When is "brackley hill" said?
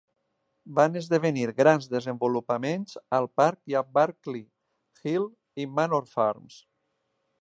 3.99-5.29